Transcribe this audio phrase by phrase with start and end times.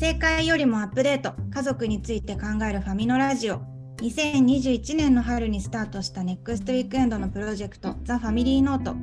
[0.00, 3.60] 正解よりもアップデート家族について考えるファミノラジオ。
[3.98, 8.96] 2021年の春にスタートしたネクストウィークエンドのプロジェクトザ・ファミリーノート。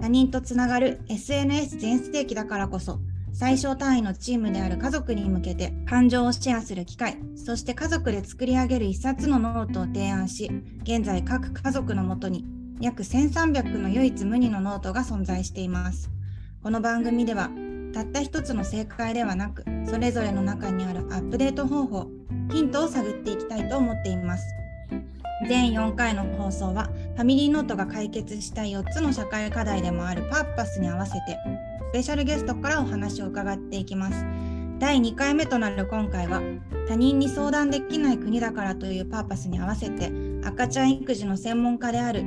[0.00, 2.98] 他人とつながる SNS 全盛期だからこそ
[3.32, 10.50] 最小単位のチームである家族に向けて感情をシェアする機会そして家族で作り上げる一冊のノートを提案し
[10.82, 12.44] 現在各家族のもとに
[12.80, 16.10] 約1300の唯一無二のノートが存在しています。
[16.64, 17.50] この番組では
[17.92, 22.08] たった一つの正解ではなくそれぞれの中にあるアップデート方法
[22.50, 24.44] ヒントを探っていきたいと思っています。
[25.48, 26.84] 全4回の放送は
[27.14, 31.36] ファミリーノートが解決した4つの社会課題でもあるパーパスに合わせて
[31.90, 34.24] スペシャルゲストからお話を伺っていきます。
[34.78, 36.42] 第2回目となる今回は
[36.88, 40.12] 他人に相談できない国だからというパーパスに合わせて
[40.44, 42.24] 赤ちゃん育児の専門家である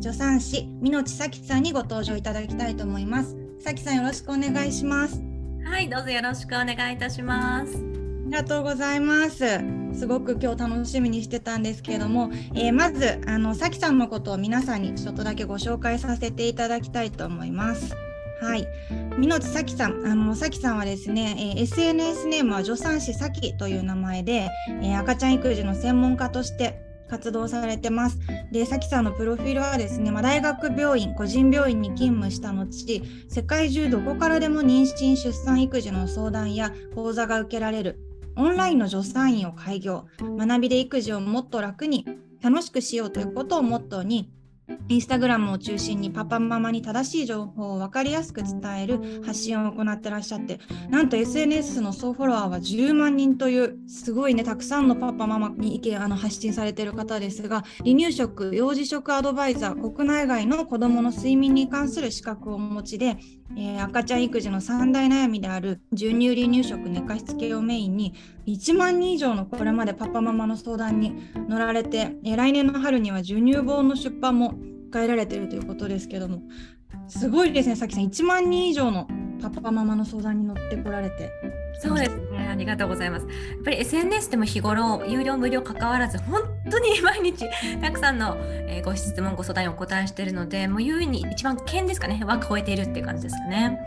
[0.00, 3.47] 助産師美野千咲さんにご登場いただきたいと思います。
[3.60, 5.20] さきさんよろしくお願いします。
[5.64, 7.76] はいどうぞよろしくお願いいたします。
[7.76, 7.78] あ
[8.26, 9.60] りがとうございます。
[9.94, 17.94] すごく今日楽しみにしてたんですけれども、えー、まずあのさきさんのことを皆さんにちょっとだけご紹介させていただきたいと思います。
[18.40, 18.68] はい、
[19.18, 24.48] 美濃津咲さん、あの咲さんはですね、えー、SNS ネームは助産師咲という名前で、
[24.82, 28.18] えー、赤ちゃん育児の専門家として活動されてます。
[28.52, 37.98] で、さきさんのプロフィールはですね、まあ、大学病院、個人病院に勤務した後、世界中どこからでも妊娠、出産、育児の相談や講座が受けられる
[38.36, 42.06] オンラインの助産院を開業、学びで育児をもっと楽に
[42.40, 44.30] 楽しくしようということをモットーに、
[44.88, 50.60] インスタグラムを中心にパパママに正しい情報を分かりやすく伝える発信を行ってらっしゃって
[50.90, 63.16] なんと SNS の総フォロワーは10万人というすごいねたくさんのパパママに意見あの発信されている方ですが離乳食幼児食アドバイザー国内外の子どもの睡眠に関する資格をお持ちで、
[63.56, 68.14] えー、赤ちゃん育児の三大悩みである授乳離乳食寝かしつけをメインに
[68.52, 74.54] 1万人以上のこれまでパパママの相談に乗られて、え、来年の春には授乳本の出版も
[74.90, 76.42] 控えられているということですけども
[77.08, 78.04] すごいですねさきさん。
[78.04, 79.06] 1万人以上の
[79.40, 81.30] パパママの相談に乗ってこられて。
[81.80, 82.48] そうですね。
[82.50, 83.26] ありがとうございます。
[83.26, 87.44] やっぱり SNS でも日頃有料無料関わらず本当に毎日
[87.80, 88.36] たくさんの、
[88.84, 92.20] ご質問ご相談にお答えしているのでもう優位に一番剣ですかね。
[92.24, 93.78] は超えているっていう感じですかね。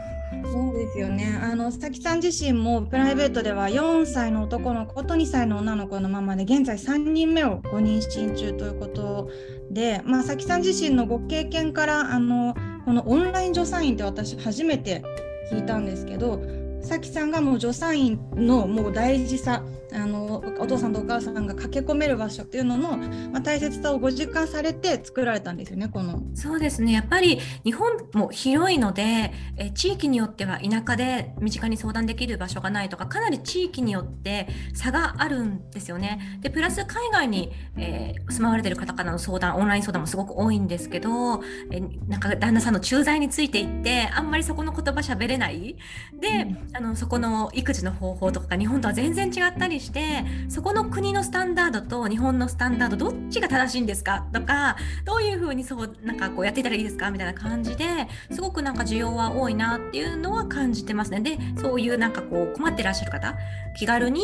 [0.52, 1.38] そうですよね。
[1.42, 9.30] あの、佐々木さん自身もプライベートでは4歳の男の子と2歳の女の子のままで、現在3人目をご妊娠中ということ
[9.70, 12.56] で、まあ、さきさん自身のご経験から、あの、
[12.86, 15.04] このオンライン助産院って私初めて
[15.52, 16.42] 聞いたんですけど、
[16.82, 26.22] さきさんがもう助産院のもう大事さあのお父さんとお母さんが駆け込める場所っていうのの、まあ、大切さをご実感されて作られたんですよねこの。
[26.34, 36.40] そうですねやっぱり日本も広いのでえ地域によっては田舎で身近に相談できる場所がないとかかなり地域によって差があるんですよね。
[36.42, 45.76] でプラス海外に、えー、住まわれてる方からの相談オンライン相談もすごく多いんですけどえなんか旦那さんの駐在についていってあんまりそこの言葉喋れない
[46.20, 57.86] で、うん、あのそこの育児の方法とか日本とは全然違ったりしてそこの国のスタンダードと日本のスタンダードどっちが正しいんですかとかどういうふうにそうなんかこうやっていたらいいですかみたいな感じで
[58.32, 63.38] すごくなんか需要は多いなっていうのは感じてますねでそういうなんかこう困ってらっしゃる方
[63.78, 64.22] 気軽に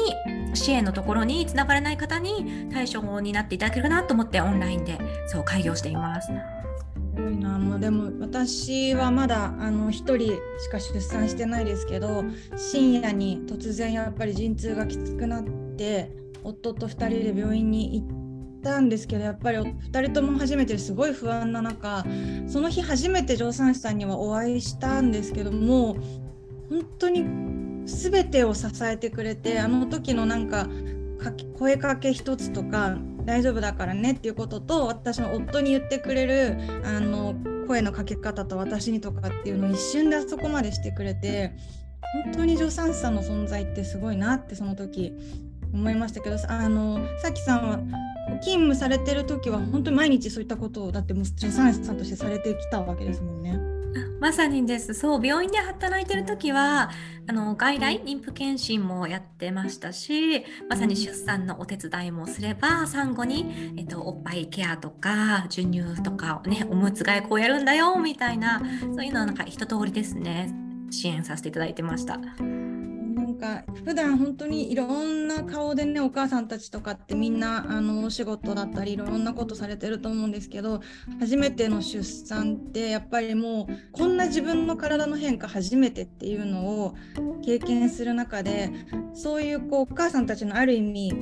[0.54, 4.98] 支援のところにつながれない方に対象になっていただけるかなと思ってオンラインで
[5.28, 6.32] そう開業しています。
[7.40, 7.58] な。
[7.58, 12.24] もうでも私はまだあの1人しか出産してないですけど
[12.56, 15.44] 深夜に突然やっぱり陣痛がきつくなっ
[15.78, 16.12] て
[16.44, 22.06] 夫と2人で病院に行ったんですけどやっぱり2人とも初めてすごい不安な中
[22.48, 25.98] その日初めて助産師さんにはお会いしたんですけども
[26.70, 27.26] 本当に
[27.86, 30.68] 全てを支えてくれてあの時のなんか
[31.58, 37.36] 声かけ一つとか大丈夫だからねっていうことと私の夫に言ってくれるあの
[37.68, 41.54] 声のかけ方と私にとかっていうのを一瞬であそこまでしてくれて
[42.24, 45.14] 本当に助産師さんの存在ってすごいなってその時
[45.74, 47.80] 思いましたけどあのさきさんは
[48.42, 53.67] 勤務されてる時は本当に毎日そういったことをだってもう助産師さんとしてされてきたわけですもんね。
[54.20, 54.94] まさにです。
[54.94, 56.90] そう、病院で働いてる時は、
[57.30, 70.54] あの外来妊婦検診もやってましたし、まさに出産のお手伝いもすれば、産後にえっとおっぱいケアとか授乳とかね、おむつ替えこうやるんだよみたいな、そういうのはなんか一通りですね、
[70.90, 72.20] 支援させていただいてました。
[73.40, 80.82] なんか普段本当にいろんな顔でねお母さんたちとかってみんなあのお仕事だったりいろんなことされてると思うんですけど
[81.20, 86.96] 初めての出産ってやっぱりもうこんな自分の体の変化初めてっていうのを
[87.46, 88.72] 経験する中で
[89.14, 91.14] そういうこうお母さんたちのある意味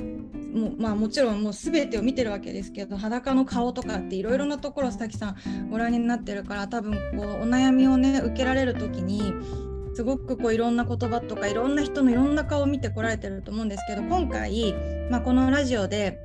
[0.56, 9.34] もまあ、もちろんもう全てを見てるわけですけど裸の顔とかっていろいろなところ佐々木さんご覧になってるから多分こうお悩みをね受けられる時に
[9.96, 14.74] すごくこういろんな言葉とかいろんな人のいろんな顔を見てこられてると思うんですけど今回、
[15.10, 16.20] まあ、このラジオで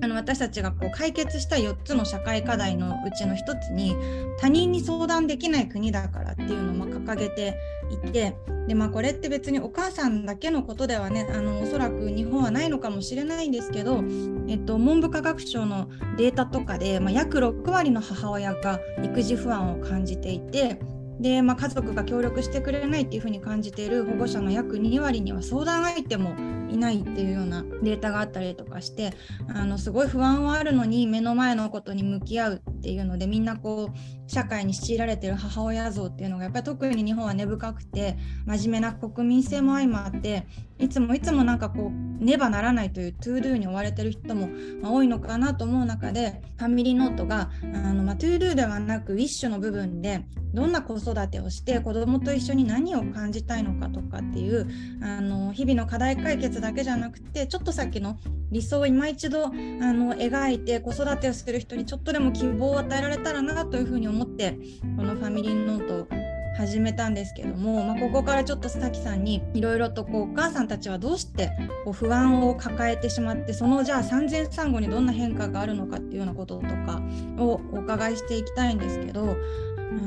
[0.00, 3.96] あの私たちがこう解決した4つの社会課題のうちの1つに
[4.38, 7.58] 他人に相談できない国だからっていうのを掲げて
[7.90, 8.36] いて
[8.68, 14.04] で、まあ、これって別にお母さんだけのことではねあのおそらく日本はないのかもしれないんですけど、
[14.46, 20.78] えっと、文部科学省のデータとかで、まあ、約6割の母親が育児不安を感じていて
[21.20, 26.34] で、まあ、家族が協力してくれないっていうふうに感じている保護者の約2割には相談相手も
[26.70, 29.14] いないっていうようなデータがあったりとかして
[29.48, 40.46] あのすごい不安はあるのに目の前のことに向き合うっていうのでみんなこう社会に強いられてる母親像っていうのがやっぱり特に日本は根深くて真面目な国民性も相まって
[40.78, 44.48] いつもいつもなんかこうねばならないという to do に追われてる人も、
[44.82, 54.68] 多いのかなと思う中でファミリーノートがあの、まあ、 to do ではなく wish の部分でどんな子育てをして子どもと一緒に何を感じたいのかとかっていう
[55.02, 58.18] あの日々の課題解決だけじゃなくてちょっと先の
[58.50, 64.58] 理想を今一度あの描いて子育てをする人にちょっとでも希望を与えられたらなというふうに思って
[64.96, 66.28] このファミリーノートを
[66.58, 71.52] 始めたんですけども、まあ、ここからちょっとさきさんにいろいろとこうお母さんたちはどうして
[71.84, 77.00] こう不安を抱えてしまってそのじゃあ産前産後にどんな変化があるのかっていうようなこととか
[77.38, 79.36] をお伺いしていきたいんですけど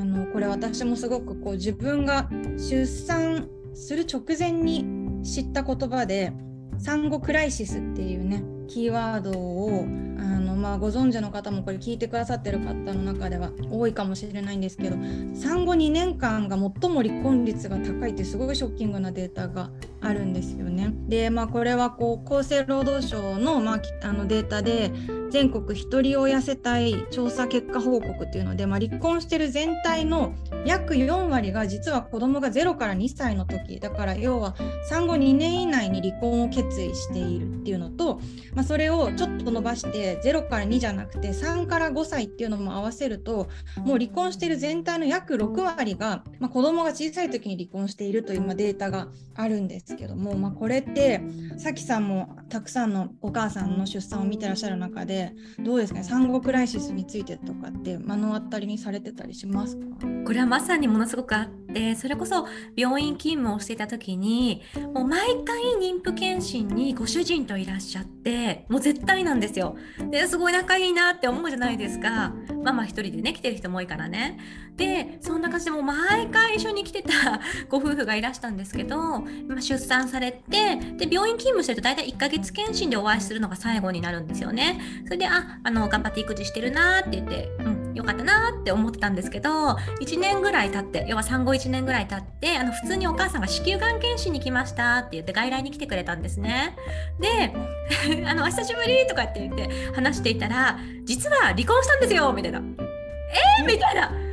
[0.00, 4.84] あのこれ私もすごくこう自分が出産する直前に
[5.22, 6.32] 知った言葉で
[6.78, 9.84] 産後クライシスっていうねキーワードを
[10.18, 14.96] あの、まあ、ご存知の方もこれ聞いてくださってる方の中では多いかもしれないんですけど
[15.34, 20.92] 産後2年間が最も離婚率が高いってすごいショッキングなデータがあるんですよね。
[21.08, 24.90] で、まあ、これはこう厚生労働省の,、まあ、あのデータで
[25.32, 30.34] 全国ひとり親世帯調査結果報告っていうので、まあ、離婚してる全体の
[30.66, 33.80] 約4割が実は子供が0から2歳の時。
[33.80, 34.54] だから要は
[34.90, 38.20] 産後2年以内に離婚を決意しているっていうのと、
[38.54, 43.48] まあ、それをちょっと伸ばして0から2じゃなくて3から5歳っていうのも合わせると
[43.78, 51.22] もう離婚してる全体の約6割が、まあ、子供が小さい時に離婚しているという、ま、データがあるんですけども、まあ、これって
[51.56, 55.21] さきさんもたくさんのお母さんの出産を見てらっしゃる中で
[55.58, 56.04] どうですかね？
[56.04, 59.84] 産後クライシスについてとかって目の当たりにされてたりしますか？
[60.26, 62.46] これはまさにものすごくあってそれこそ
[62.76, 64.62] 病院勤務をしていた時に
[64.94, 69.76] もう毎回妊婦検診にご主人といらっしゃってもう絶対なんですよ。
[70.10, 72.32] ですごい仲いいなって思うじゃないですか。
[72.62, 74.38] ママ一人でね来てる人も多いからね。
[74.76, 79.24] でそんな感じでもう毎回一緒に来てた ご夫婦がいらしたんですけど、
[79.60, 84.80] 出産されてで病院勤務してると大体1ヶ月検診でお会いするのが最後になるんですよね。
[85.12, 96.74] それでああの頑張って育児してるなって言って、うん、よかったなって思ってたんですけど1年ぐらい経って要は産後1年ぐらい経ってあの普通にお母さんが子宮がん検診に来ましたって言って外来に来てくれたんですね。
[97.20, 97.52] で
[98.24, 104.31] あのお久しぶりとかって言って話していたら実は離婚したんですよみたいなえー、みたいな。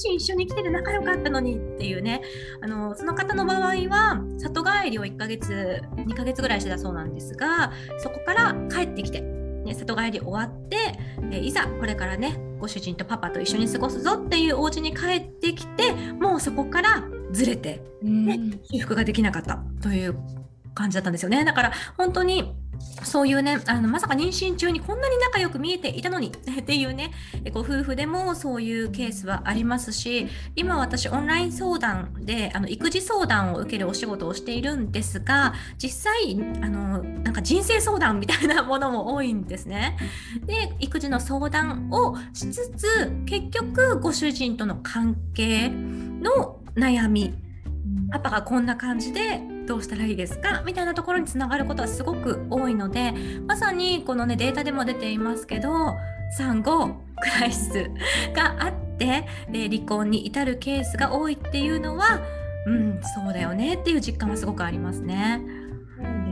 [0.00, 2.22] ああんなに妊婦検診一緒に来てて仲良かったのにっていうね
[2.60, 9.20] あのその方の場合は里帰りを1ヶ月2ヶ月ぐらいしてたそうなんですがそこから帰ってきて
[9.60, 10.76] ね、里帰り終わって、
[11.30, 18.40] えいざこれからねご主人とパパと一緒に過ごすぞっていうお家に帰ってきてもうそこからずれて、ね、
[18.72, 20.16] 修復ができなかったという
[20.80, 22.54] 感じだったんですよねだから本当に
[23.02, 27.12] そういうねあのまさか妊娠中にこんなに仲良く見えていたのに っていうね
[27.52, 39.96] ご夫婦でもそういうケースはありますし今私オンライン相談であの育児相談を受けるお仕事をしているんですが実際あのなんか人生相談みたいなものも多いんですね。
[40.46, 47.34] で育児の相談をしつつ結局ご主人との関係の悩み
[48.12, 50.62] パパがこんな感じでどうしたらいいですか？
[50.66, 53.12] みたいなところにつながることはすごく多いので
[53.46, 55.96] まさにこのねデータでも出ていますけど
[56.36, 57.90] 産後クライシス
[58.34, 62.20] があってで離婚に至るケースが多いっていうのは
[62.66, 65.42] うんそうだよねっていう実感はすごくありますね。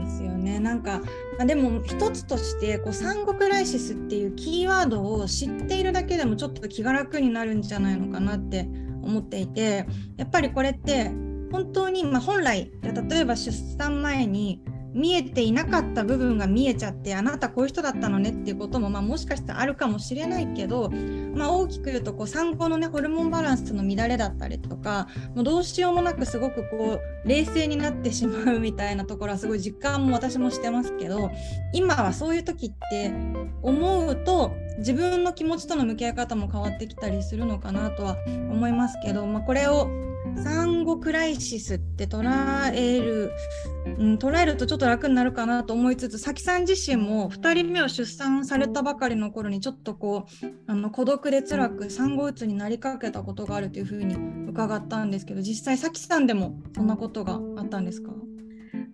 [0.03, 1.01] ですよねなんか、
[1.37, 8.67] ま、でも一つとしてこう産後クライシスっていうキーワードを知っているだけでもちょっと気が楽になるんじゃないのかなって
[9.03, 9.85] 思っていて
[10.17, 11.11] やっぱりこれって
[11.51, 14.61] 本当に、まあ、本来例えば出産前に
[14.93, 20.89] 見えていなかった部分が見えちゃってあなたこういう人だったのねっていうことも、まあ、もしかしたらあるかもしれないけど、
[21.35, 31.29] まあ、大きく言うとこう産後の、ね、ホルモンバランスの乱れだったりとかもうどうしようもなくすごくこう冷静になってしまうみたいなところはすごい実感も私もしてますけど
[31.73, 33.13] 今はそういう時って
[33.61, 42.23] 思うと自分の気持ちとの向き合い方も変わってきたりするのかなとは思いますけど、まあ、これを産後クライシスって捉
[42.73, 43.31] える、
[43.97, 54.15] うん、捉えるとちょっと楽になるかなと思いつつ、早紀さん自身も2人目を出産されたばかりの頃にちょっとこうあの孤独で辛く産後うつになりかけたことがあるというふうに
[54.49, 58.11] 伺ったんですけど、実際早紀さんでもそんなことがあったんですか？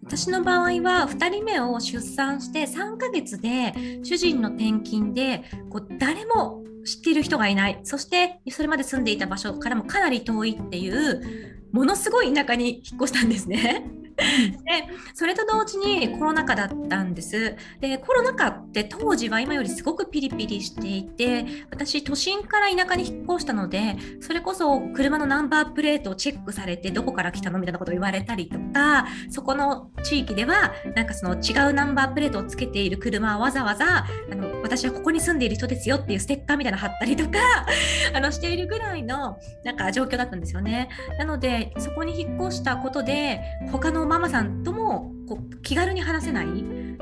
[0.05, 13.83] 私の場合は2人目を出産して3ヶ月で主人の転勤でこう誰も知っている人がいないそしてそれまで住んでいた場所からもかなり遠いっていうものすごい田舎に引っ越したんですね。
[14.17, 17.55] でそれと同時にコロナ禍だったんです。
[17.79, 37.39] でコロナ禍って当時は今よりすごくピリピリしていて私都心から田舎に引っ越したのでそれこそ車のナンバープレートをチェックされてどこから来たのみたいなことを言われたりとかそこの地域ではなんかその違うナンバープレートをつけている車はわざわざあの私はここに住んでいる人ですよっていうステッカーみたいなの貼ったりとか
[38.13, 40.89] あのしているぐらいのなんか状況だったんですよね。
[41.17, 43.41] なのでそこに引っ越したことで
[43.71, 46.47] 他のママさんともこう気軽に話せない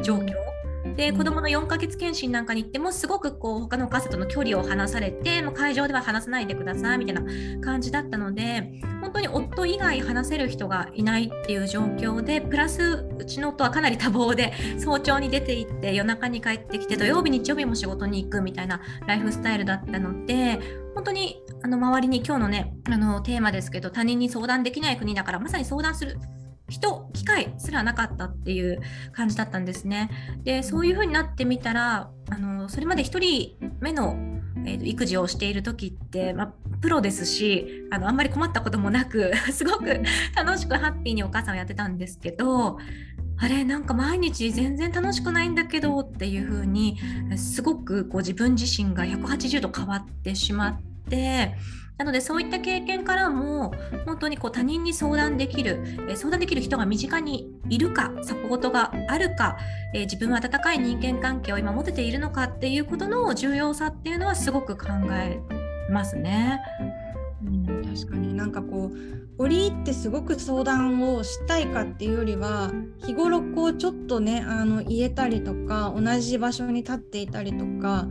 [0.04, 0.53] 状況
[0.96, 7.24] で子どもの4ヶ月検診なんかに行ってもすごくこう他のお母さんとの距離を離されてもう会場では話さないでくださいみたいな
[7.62, 20.60] 感じだったので本当に夫以外話せる人がいないっていう状況でプラスうちの夫はかなり多忙で 早朝に出て行って夜中に帰ってきて土曜日日曜日も仕事に行くみたいなライフスタイルだったので
[20.96, 26.18] 本当にあの周りに今日のねあのテーマですけど他人に相談できない国だからまさに相談する
[26.74, 30.10] 人機会すらなかったっていう感じだったんですね。
[30.44, 34.18] でそういう風になってみたらあのそれまで1人目の、
[34.66, 36.52] えーと、育児をしている時って、ま
[36.82, 40.02] プロですしあのあんまり困ったこともなく すごく
[40.36, 42.78] 楽しくハッピーにお母さんをやってたんですけど
[43.38, 46.98] あれなんか毎日全然楽しくないんだけどっていう風に
[47.38, 51.56] すごくこう自分自身が180度変わってしまって。
[51.98, 53.72] なのでそういった経験からも
[54.06, 59.58] 本当にこう他人に相談できる、え相談できる人が身近にいるかサポートがあるか、
[59.94, 65.40] え自分は温かい人間関係を今持てているのかっていうことの重要さっていうのはすごく考え
[65.92, 66.60] ますね。
[67.46, 72.72] うん、確かになんかこう折り入ってすごく相談をしたいかっていうよりは
[73.06, 78.08] 日頃こうちょっとねあの言えたりとか同じ場所に立っていたりとか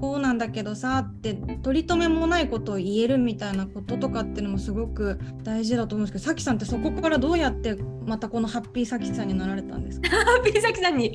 [0.00, 7.76] こうなんだけどさって取り留めもないことを言えるみたいなこととかっていうのもすごく大事だと思うんですけどさきさんってそこからどうやって
[8.06, 10.10] またこのハッピーさきさんになられたんですか？
[10.10, 11.12] ハッピーさきさんに。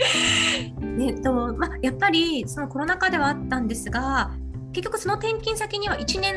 [1.00, 4.32] えっとまあやっぱりそのコロナ禍ではあったんですが
[4.74, 6.36] 結局その転勤先には1年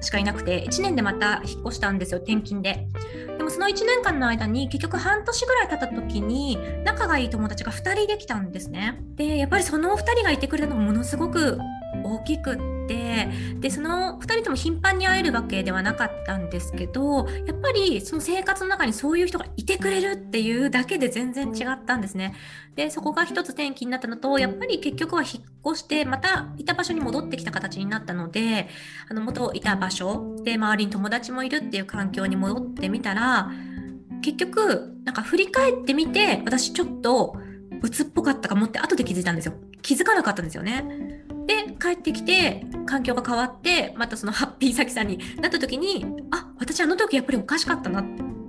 [0.00, 2.86] しかいなくて1年でまた引っ越したんですよ転勤で。
[3.36, 9.00] でもその1年間の間に結局半年ぐらい経った時に仲がいい友達が2人できたんですね。
[9.16, 11.58] でやっぱりその2人がいてくれたのがものすごく
[12.04, 22.34] 大きくってでその2人とも頻繁に会えるわけではなかったんですけどやっぱりその生活の中にそういう人がいてくれるっていうだけで全然違ったんですね。
[22.74, 28.68] でそこが一つ転機になったのとやっぱり結局は引っ越してまたいた場所に戻ってきた形になったので
[29.08, 33.50] あの元いた場所で周りに友達もいるっていう環境に戻ってみたら
[34.22, 37.36] 結局なんか振り返ってみて私ちょっと
[37.82, 48.04] 鬱っぽかったかもって後で気づいたんですよ気づかなかったんですよねで帰ってきて環境が変わってまたそのハッピーさきさんになった時にあ私あの時やっぱりおかしかったなっ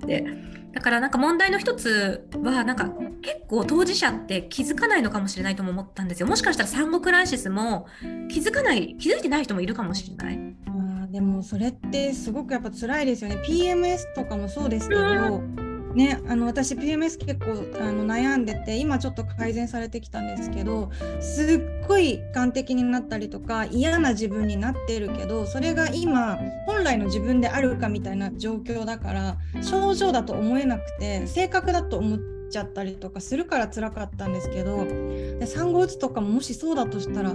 [0.05, 0.59] て。
[0.71, 2.91] だからなんか問題の一つはなんか
[3.23, 6.27] 結構当事者って気づかないのかもしれないとも思ったんですよ。
[6.27, 7.87] もしかしたら産後クライシスも
[8.29, 10.39] 気づかない気づいてない人もいるかもしれない。
[10.67, 13.37] あでもそれってすごくやっぱ辛いですよね。
[13.47, 15.05] PMS とかもそうですけど、う
[15.39, 21.43] んね、あの私 PMS 結構あの悩んでて今ちょっと改善されてきたんですけどす
[21.83, 32.19] っごい眼的になったりとか嫌な自分になっているけどそれが今本来の自分であるかみたいな状況だから症状だと思えなくて性格だと思っ
[32.51, 37.31] ちゃったりとかするから辛かったんですけどで産後うつとかももしそうだとしたら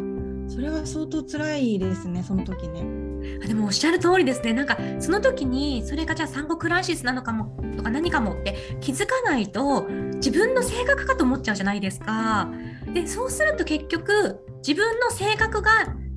[0.46, 3.03] それは相当辛いですねその時ね。
[3.42, 12.50] あでもおっしゃる通りですねなんかその時にそれがじゃあ産後クライシスなのかもとか何かもって気づかないと自分の性格かと思っちゃうじゃないですか。
[12.92, 15.70] でそうすると結局自分の性格が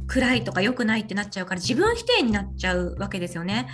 [0.08, 3.68] 暗いとか良くないってなっちゃうから自分否定になっちゃうわけですよね。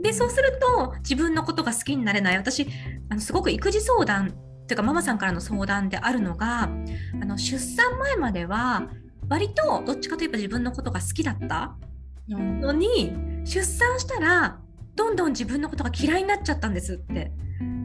[0.00, 2.66] でそうすると自分のことが好きになれない私
[3.08, 6.68] あのすごく育児相談っていうかママさんからの相談であるのがあ
[7.24, 8.88] の出産前までは
[9.28, 11.76] 割とどっちかといえば自分のことが好きだった
[12.28, 13.12] のに、
[13.44, 14.58] 出産したら
[14.94, 17.32] どんどん自分のことが嫌いになっちゃったんですって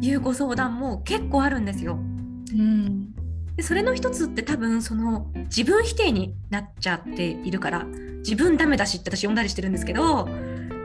[0.01, 1.93] いうご相談も結構あるんですよ。
[1.93, 3.13] うん
[3.55, 7.85] でそれの一つって多分その自分否定になっちゃっているから
[8.19, 10.29] 自分ダメだしって私呼んだりしてるんですけど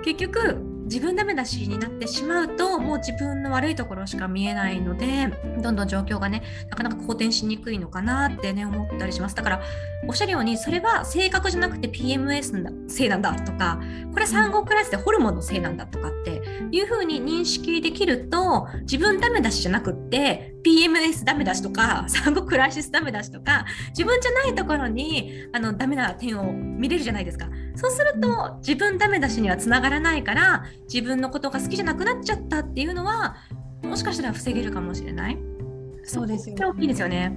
[0.03, 5.29] 結局自分ダメ出しになってしまうともう自分の悪いところしか見えないので
[5.63, 9.35] どんどん状況がねなかなか好転しにくいのかなってね思ったりします。
[9.35, 9.63] だから
[10.07, 13.81] おっしゃるようにそれは性格じゃなくて PMS のせいなんだとか
[14.13, 27.49] これ産後クラスでホルモンのせいなんだとかっていうふうに認識できると自分ダメ出しじゃなくって PMS ダメ出しとか産後クライシスダメ出しとか自分じゃないところにあのダメな点を見れるじゃないですか。
[27.75, 33.37] そうすると自分ダメ出しにはつながらないから自分のことが好きじゃなくなっちゃったっていうのは
[33.83, 35.39] もしかしたら防げるかもしれない？
[36.05, 37.33] そうですよ、ね、大きいですよね。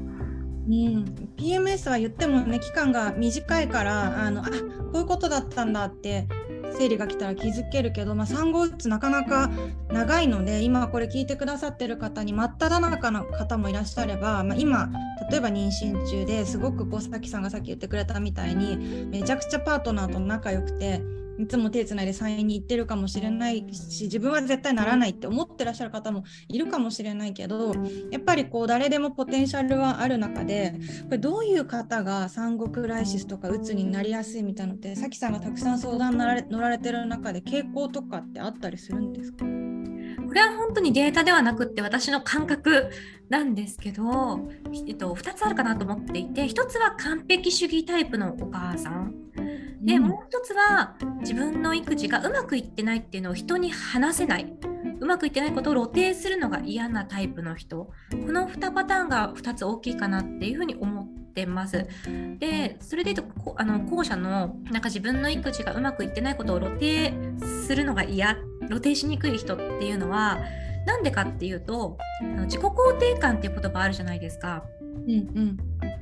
[0.67, 1.05] うん、
[1.37, 4.51] PMS は言ってもね期間が短いからあのあこ
[4.95, 6.27] ういうことだったんだって
[6.77, 9.51] 生理が来たら気づけるけど、まあ、産後うつなかなか
[9.91, 14.89] 長いので今これ聞いてくださってる方に真っ只中の方もいらっしゃれば、まあ、今
[15.29, 21.01] 例えば妊娠中ですごくこうさきさんがさっき言ってくれたみたいにめちゃくちゃパートナーと仲良くて
[21.37, 27.73] いつも手つないで産院に行ってるかもしれないし自分は絶対ならないって思ってらっしゃる方もいるかもしれないけど
[28.11, 30.75] やっぱりこう誰でもポテンシャルはある中で
[31.05, 39.45] これどういう方が産後クライシスとかうつになりやすいみたいなのってさきさんがたくさん相談乗られ乗られてる中で傾向とかってあったりするんですか？
[40.27, 42.89] これは本当にデータではなくって私の感覚
[43.29, 44.49] なんですけど、
[44.87, 49.13] えっと、2つあるかなと思っていて1つは完璧主義タイプのお母さん
[49.85, 54.53] で、もう一つは自分の育児がうまくいってないっていうのを人に話せない。
[54.99, 57.91] うまくいってないことを露呈するのが嫌なタイプの人。
[58.09, 61.85] この2パターンが2つ大きいかなっていうふうに思ってます。
[62.39, 68.37] で、それで言うと、あの後者のなんか自分の育児がうまくいってないことを露呈するのが嫌、
[68.67, 70.39] 露呈しにくい人っていうのは、
[70.87, 71.97] なんでかっていうと、
[72.45, 74.63] 自己肯定感っていう言葉あるじゃないですか。
[74.81, 75.57] うんうん、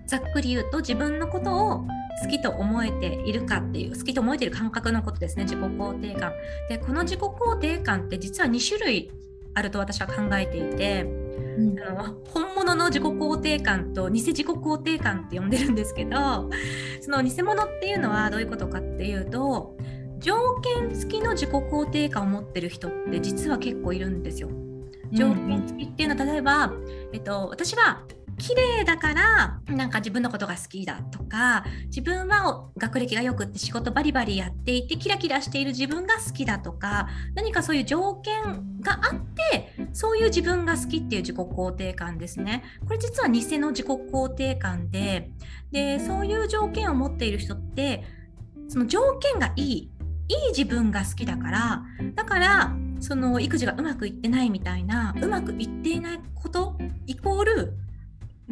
[0.08, 1.86] ざっくり言うと自分のことを
[2.22, 5.44] 好きと思えているかっていう好きと思えている感覚のことですね。
[5.44, 6.34] 自己肯定感。
[6.70, 9.12] でこの自己肯定感って実は2種類
[9.56, 16.50] あると私は考えていて、うん、あの本物の自己肯定感と偽自己肯定感って呼んでるんですけど
[17.02, 19.78] その偽物っていうのはどういうことかっていうと
[20.20, 24.50] 条件付きの自己肯定感を持ってる人って実は結構いるんですよ。
[25.12, 26.74] 条件付きっていうのは例えば、
[27.13, 28.04] えっと、私は
[28.38, 39.19] 綺麗だからなんか自分のことが好きだとか自分は学歴がよくって仕事バリバリやっていてキラキラしている自分が好きだとか何かそういう条件があっ
[39.52, 42.63] てそういう自分が好きっていう自己肯定感ですね。
[42.86, 45.32] これ実は偽の自己肯定感で
[45.72, 48.04] でそういう条件を持っている人って
[48.67, 49.91] その条件がいい
[50.30, 51.84] いい自分が好きだから
[52.15, 57.74] だからその育児がうまくいってないみたいなうまくいっていないことイコール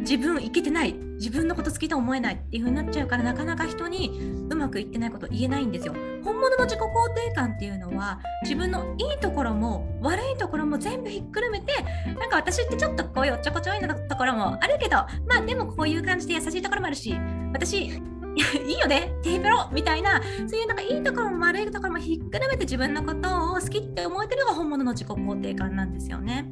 [0.02, 11.72] 自分いけてない自分のこと好きと思えないっていう風になっちゃうからなかなか人にうまくいってないこと言えないんですよ本物の自己肯定感っていうのは自分のいいところも悪いところも全部ひっくるめて
[12.18, 14.96] なんか私ってちょっとこういうおっちょこちょいなところもあるけど
[15.28, 17.14] まあでもこういう感じで優しいところもあるし
[17.52, 17.86] 私
[18.34, 26.46] いいよねテーペロみたいなそういうなんかいいところも悪いところもひっくるめて自分のことを好きって思えてるのが本物の自己肯定感なんですよね。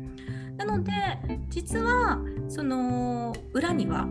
[0.60, 0.92] なので
[1.48, 4.06] 実はその裏には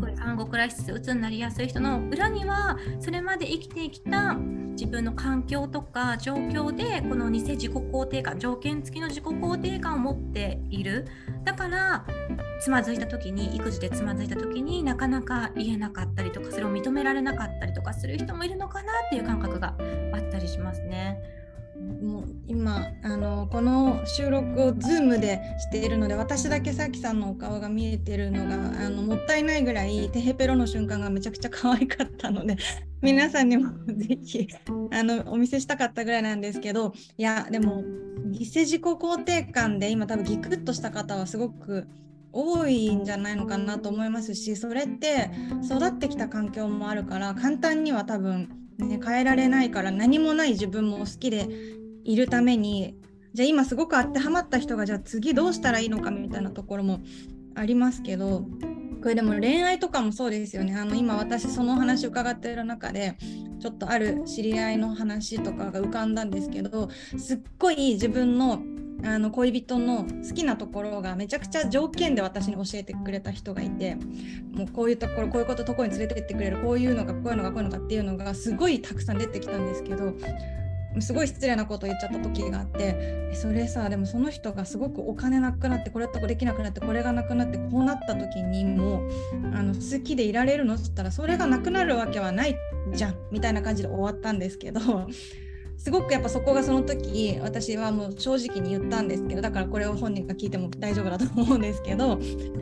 [0.00, 11.06] これ産後クライシスうつになりやすい人の裏にはそれまで生きてきた自分の環境とか状況でこの偽自己肯定感条件付きの自己肯定感を持っている
[11.44, 12.04] だから
[12.60, 19.76] つまずいた時に育児でつまずいた時になかなか言えなかったりとかそれを認められなかったりとかする人もいるのかなっていう感覚が
[20.12, 21.35] あったりしますね。
[21.86, 32.56] もう今あのこの収録を Zoom でしているので私だけさきさんのお顔が見えてるのがあのもったいないぐらいテヘペロの瞬間がめちゃくちゃ可愛かったので
[33.02, 34.48] 皆さんにもぜひ
[34.90, 37.84] あのお見せしたかったぐらいなんですけどいやでも
[38.30, 41.86] 偽自己肯定感で今多分ギクッとした方はすごく
[42.32, 45.30] 多いんじゃないのかなと思いますしそれって
[45.64, 51.48] 育ってきた環境もあるから簡単には多分ね、変えられないから何もない自分も好きで
[52.04, 52.94] いるために
[53.32, 57.00] じゃあ今すごく当てはまった人がじゃあ次どうしたらいいのかみたいなところも
[57.54, 58.46] ありますけど
[59.02, 60.74] これでも恋愛とかもそうですよね。
[60.74, 63.16] あの今私その話伺ってる中で
[63.60, 68.62] ちょっとある知り合いの話とかが浮かんだんですけどすっごい自分の
[69.04, 73.96] あの恋人の好きなところがめちゃくちゃ条件で私に教えてくれた人がいて
[74.52, 80.14] もうこういうところこういうこととこに連れてってくれるこういうのがこういうのがこういうのがっていうのがすごいたくさん出てきたんですけど
[81.00, 89.02] すごい失礼なことを言っちゃった時があってそれさでもその人がすごくお金なくなってこれとこできなくなってこれがなくなってこうなった時にも
[89.54, 92.56] あの好きでいられるのっつったらそれがなくなるわけはない
[92.94, 95.06] じゃんみたいな感じで終わったんですけど
[95.86, 102.18] すごくやっぱそこがその時私はもう正直に言ったんですけどだからこれを本人が聞いても大丈夫だと思うんですけど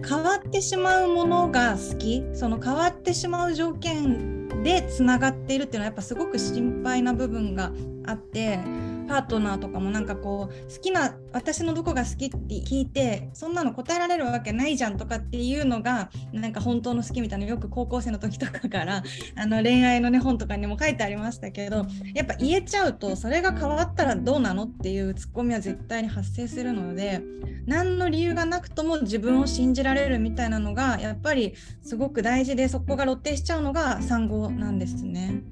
[0.07, 7.73] 変わってしまうものが好きその変わってしまう条件でつながっているっていうのはやっぱすごく心配な部分が
[8.05, 8.59] あって
[9.05, 19.03] パートナーとかもなんかこう好きな私のどこが好きって聞いてそんなの答えられるわけないじゃんとかっていうのがなんか本当の好きみたいなよく高校生の時とかから
[19.37, 27.23] あの恋愛の、ね、本とかにも書いてありましたけどやっぱ言えちゃうとそれが変わったらどうなのっていうツッコミは絶対に発生するので
[27.67, 35.43] 何の理由がなくとも自分を信じられるみたいなのがやっぱりすごく大事でそこが露呈しちゃうのが産後なんですね。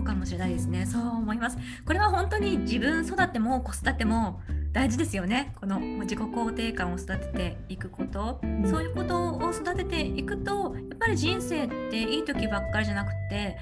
[0.00, 0.86] そうかもしれないですね。
[0.86, 1.58] そう思います。
[1.84, 4.40] これは本当に自分育ても子育ても
[4.72, 5.52] 大事ですよね。
[5.60, 13.58] この自己肯定感を育てていくこと、うん、そういうことを育てていくとやっぱり人生っていい時ばっかりじゃなくて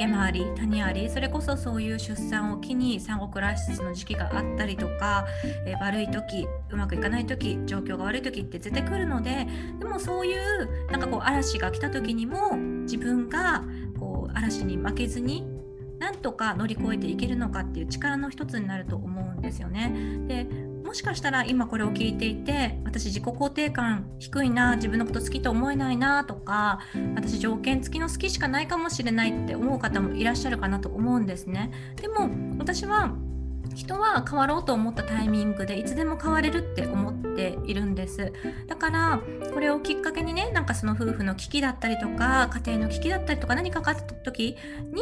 [0.00, 5.26] 山あり谷ありそれこそそういう出産を機に産後クライシスの時期があったりとか、
[5.66, 9.46] えー、悪い時うまくいかない時状況が悪い時って絶対来るので
[9.78, 13.62] でもそういうなんかこう嵐が来た時にも自分が
[13.98, 15.55] こう嵐に負けずに
[16.06, 19.92] なんとか乗り越えていけるのかっていう力の一つになると思うんですよね。
[20.28, 20.44] で
[20.84, 26.78] もしかしたら今これを聞いていて私自己肯定感低いな自分のこと好きと思えないなとか
[27.16, 31.72] 私条件付きの好きしかないかもしれないって思う方もいらっしゃるかなと思うんですね。
[32.00, 33.12] でも私は
[33.76, 38.32] 人は変わろうと思ったタイミングでいつでも変われるって思っているんです。
[38.66, 39.20] だから
[39.52, 44.56] これをきっかけにねなんかその夫婦の危機だったりとか家庭の危機だったりとか何かかった時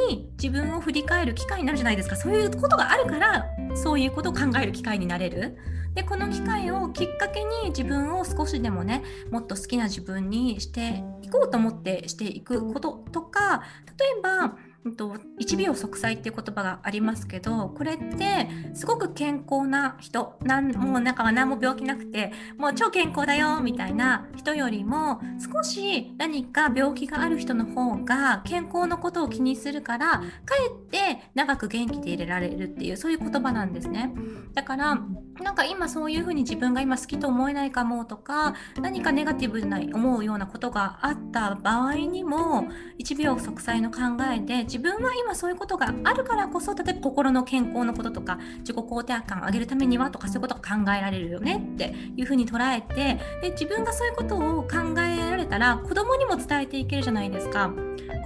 [0.09, 2.17] に自分を振り返る機会になるじゃないですか。
[2.17, 5.57] そういうことがあるからそういうことを考える機会になれる。
[5.95, 13.63] でこの機会をきっかけに自分を少しでもねもっと好きな自分にしていこうと思ってしていくこととか
[13.97, 25.21] 例えば1秒息災っていう言葉がありますけどこれってすごく健康な人なんもうなんか何も病気なくてもう超健康だよみたいな人よりも
[25.55, 30.23] 少し何か病気がある人の方が健康のことを気にするからか
[30.67, 34.13] えって長く元気でいれられるっていうそういう言葉なんですね。
[34.53, 34.99] だから
[35.43, 42.69] なんか今そういうふうに自分が今好きと思えないかもとか何かネガティブな思うようなことがあった場合にも
[43.01, 43.99] 1秒息災の考
[44.33, 57.71] えで自分は今そういうことがあるからこそ例えば心の健康のこととか自己肯定感を上げるためにはとかそういうことが考えられるよねっていうふうに捉えてで自分がそういうことを考えられたら子供にも伝えていけるじゃないですか。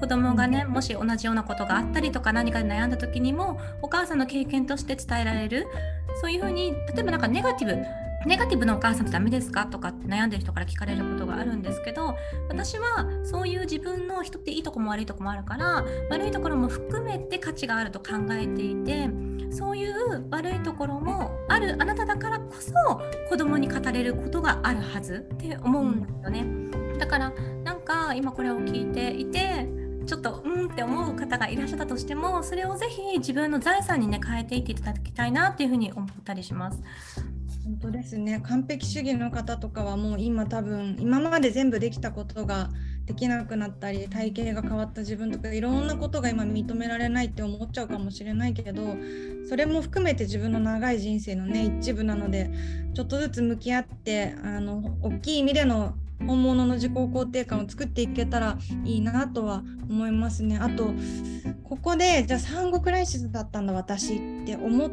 [0.00, 5.66] 子供がねもし同じようなことがあったりとか何かで悩んだ時にもお母さんの経験として伝えられる
[6.22, 9.66] そういうふうに例えばなんかネガティブネガティブなお母さんってダメですか？
[9.66, 12.16] とかって悩んでる人から聞かれることがあるんですけど
[12.48, 19.08] 私はそういう自分の人っていいとこも悪いとこもあるから悪いところも含めて価値があると考えていて
[19.50, 22.72] そういう悪いところもあるあなただからこそ
[23.30, 26.98] 子供に語れることがあるはずって思うんですよね。
[26.98, 27.32] だから
[27.64, 29.68] なんか今これを聞いていて
[30.06, 36.82] ちょっとうんって思う方がいらっしゃったとしてもそれをぜひ自分の財産にね変えていっていただきたいなっていうふうに思ったりします。
[37.68, 42.70] 本当ですね完璧主義の方とかはもう今多分今まで全部できたことが
[43.04, 48.96] できなくなったり体型が変わった自分とかいろんなことが今認められないって思っちゃうかもしれないけど
[49.50, 52.50] それも含めて自分の長い人生のね一部なので
[52.94, 55.92] ちょっとずつ向き合ってあの大きい意味での
[56.26, 60.58] 本物の自己肯定感を作っていけたらいいなとは思いますね。
[60.58, 60.92] あと
[61.64, 64.90] ここでじゃあ産後クライシスだったんだ私って思っ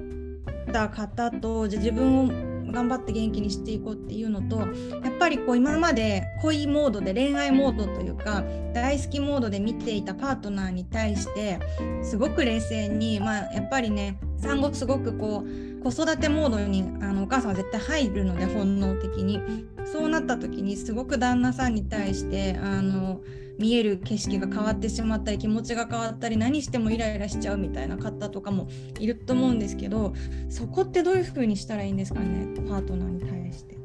[0.71, 4.65] た方とじゃ自分を頑張って元気にしていこうっていうのとや
[5.09, 11.59] っぱりこう今まで恋モードで恋愛モードというか大好きモードで見ていたパートナーに対して
[12.03, 19.39] すごく冷静にまあやっぱりね産後すごくこう子育てモードにあのお母さんは絶対入るので本能的に。
[19.85, 23.21] そうなった時にすごく旦那さんに対してあの
[23.57, 28.67] 見える景色が変わってしまったり気持ちが変わったり何してもイライラしちゃうみたいな方とかも
[28.99, 30.13] いると思うんですけど
[30.49, 32.47] そこってどういうふうにしたらいいんですかね？
[32.67, 33.75] パートナーに対して。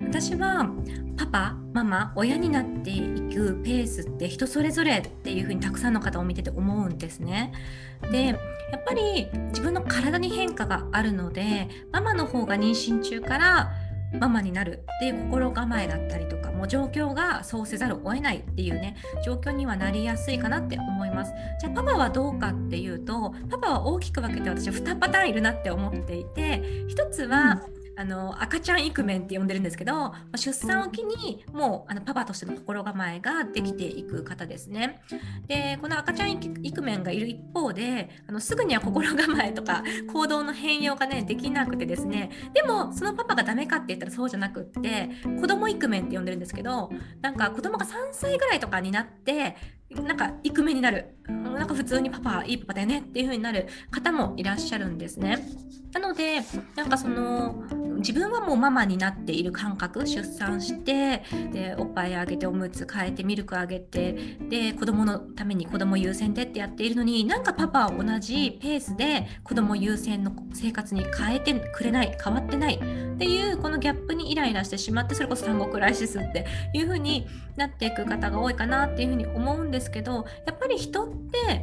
[0.00, 0.68] 私は
[1.16, 3.00] パパママ親になってい
[3.34, 7.52] くペースって人それぞれっていう風にたくさんの方を見てて思うんですね。
[8.12, 13.72] でやっぱり自分の体に変化があるのでママの方が妊娠中から
[14.20, 21.32] ママになるっていう心構えだったりとかもう状況がそうせざるを得ないっていうね状況にはなりやすいかなって思います。
[21.60, 27.83] じゃあパパはどうかっていうとパパは大きく分けて私は2パターンいるなって思っていて1つは、うん。
[27.96, 35.00] あの赤ちゃんイクメンって呼んでるんですけど出産を機にもうあのパパとしての心構えができていく方ですね。
[35.46, 49.56] でこの赤ちゃんイクメンがいる一方であのすぐには心構えとか行動の変容がねできなくてですねでもそのパパがダメかって言ったらそうじゃなくって子供イクメンって呼んでるんですけどなんか子供が3歳ぐらいとかになって
[50.02, 55.38] なんかイクメになるなんか普通にパパいいパパだよねっていう風になる方もいらっしゃるんですね。
[55.92, 56.40] なので
[56.74, 57.62] なんかその
[57.98, 77.26] 自分はもうママになっている感覚出産してでおっぱいあげておむつ替えてミルクあげてで子供のために子供優先でってやっているのになんかパパは同じペースで子供優先の生活に変えてくれない変わってないっていうこのギャップにイライラしてしまってそれこそ産後クライシスっていう風に
[77.56, 81.62] なっていく方が多いかなっていう風に思うんですですけどやっぱり人って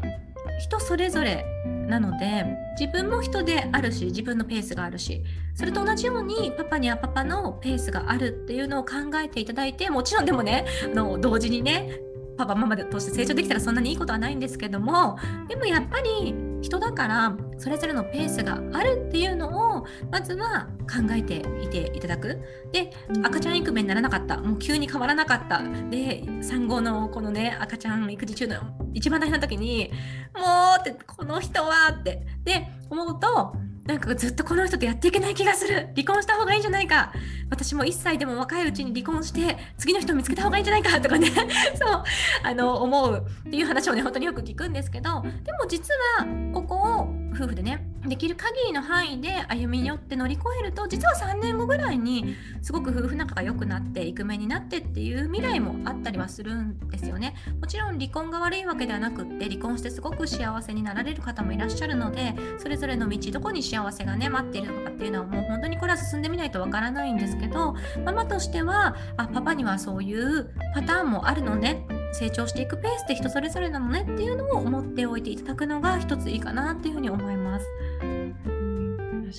[0.59, 1.43] 人それぞれ
[1.87, 2.45] なので
[2.79, 5.23] 自分も人であるし自分のペースがあるし
[5.55, 11.99] それと同じようにパパにはパパのペースがあるっていうのを考えていただいてもちろんでもねあの同時にね
[12.37, 22.39] パパママとして成長できたらそんなにいいことはないんですけどもでもやっぱり人だからそれぞれのペースがあるっていうのをまずは考えていていただく。
[22.71, 22.91] で
[23.23, 24.37] 赤ちゃん育メにならなかった。
[24.37, 25.61] もう急に変わらなかった。
[25.89, 28.55] で産後のこのね赤ちゃん育児中の
[28.93, 29.91] 一番大変な時に
[30.35, 30.41] も
[30.77, 32.25] うってこの人はって。
[32.43, 33.53] で思うと
[33.85, 35.89] なんかずっとこの人とやっていけない気がする。
[35.95, 37.11] 離婚した方がいいんじゃないか
[37.51, 41.29] 私も1歳でも若いうちに離婚して次の人を見つけた方がいいんじゃないかとかね。
[41.75, 42.03] そう
[42.43, 57.35] あの思うっていう話をね本当によく聞くんですけどでも実はここを夫婦でねできる限りの範囲で歩み寄って乗り越えると実は3年後ぐらいにすごく夫婦仲が良くなってイクメンになってっていう未来もあったりはするんですよね。
[57.59, 67.75] もちろん離婚が悪いわけではなくって離婚してすごく幸せになられる方もいらっしゃるのでそれぞれの道どこに幸せがね待っているのかっていうのはもう本当にこれは進んでみないとわからないんですけどけど
[68.05, 77.65] ママとしてはあパパにはそういうパターンもあるのね成長していくペースって人それぞれなのねっていうのを思っておいていただくのが一ついいかなっていうふうに思います。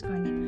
[0.01, 0.42] 確かに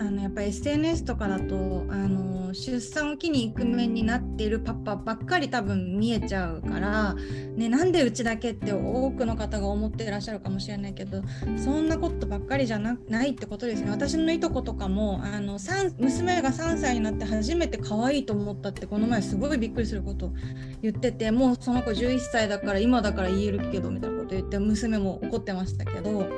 [0.00, 7.14] あのやっぱ SNS とかだとあの出産を機にイクメンになっているパパばっかり多分見えちゃうから、
[7.56, 11.22] ね、なんでうちだけって多くの方が思ってらっしゃるかもしれないけど
[11.56, 15.58] そんなことばっかりじゃないってことですね私のいとことかもあの
[15.98, 20.32] 娘が3歳になって初めて可愛いと思ったってこの前すごいびっくりすること
[20.80, 26.28] 言っててもうその子11歳だから今だから言えるけどみたいなこと言って娘も怒ってましたけど。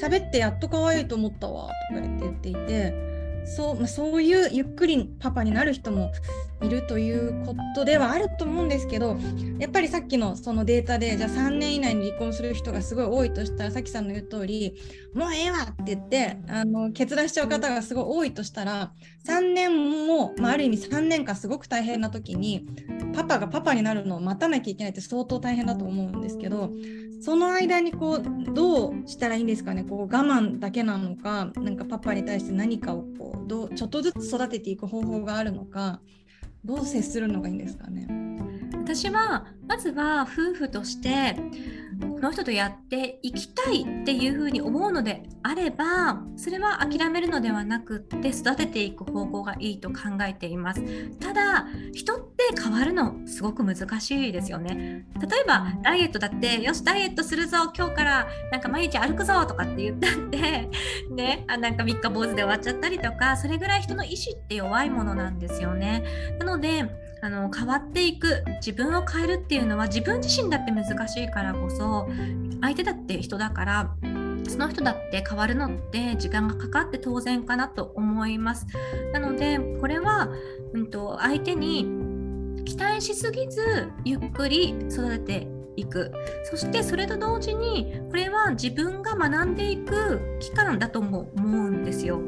[0.00, 6.12] 喋ってやっと可愛いと思ったわとか言っていてそう,、まあ、そういうゆっくりパパになる人も
[6.62, 9.16] いるということではあると思うんですけど
[9.58, 14.74] やっぱりさっきのそのデータでじゃあ3年以内に離婚する人がすごい多いとしたらさきさんの言う通り
[15.14, 18.92] もうええわって言ってあの決断しちゃう方がすごい多いとしたら
[19.26, 22.66] 3年も、まあ、ある意味3年間すごく大変な時に
[23.14, 26.70] パパがパパになるのを待たなきゃいけないって相当大変だと思うんですけど
[27.20, 29.84] その間にこうどうしたらいいんですかね？
[29.84, 36.00] こう我慢だけなのかなんかパパに対して何かをこうどうちょっとずつ育てていく方法があるのか
[36.64, 38.06] どう接するのがいいんですかね？
[38.74, 41.36] 私はまずは夫婦として
[42.00, 50.82] この人とやっていきたいっていうふうに思うのであればそれは諦めるのではなくて育てていく方向がいいと考えています。
[51.20, 55.06] ただ人って変わるのすごく難しいですよね。
[55.20, 60.70] 例えばダイエットだってよしダイエットするぞ今日からなんか毎日歩くぞとかって言ったって
[61.10, 66.04] ねあなんか3日坊主で終わっちゃったりとかそれぐらい人の意志って弱いものなんですよね。
[66.38, 72.08] なのであの変わっていく自分を変えるっていうのは自分自身だって難しいからこそ
[72.60, 73.94] 相手だって人だから
[74.48, 78.66] その人だって変わるのって時間がかかって当然かなと思います。
[79.12, 80.28] なのでこれは、
[80.72, 81.86] うんと、相手に
[82.64, 86.10] 期待しすぎずゆっくり育てていく
[86.44, 92.20] そしてそれと同時にこれは自分が学んでいく期間だとも思うんですよ。